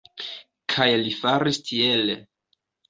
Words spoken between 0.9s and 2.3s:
li faris tiel.